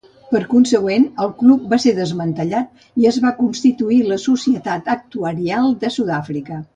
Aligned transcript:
Per 0.35 0.39
consegüent, 0.51 1.03
el 1.25 1.33
Club 1.41 1.67
va 1.73 1.79
ser 1.83 1.93
desmantellat 1.99 2.87
i 3.03 3.07
es 3.11 3.19
va 3.27 3.33
constituir 3.43 3.99
la 4.13 4.19
Societat 4.27 4.91
Actuarial 4.99 5.69
de 5.85 5.93
Sudàfrica. 5.99 6.59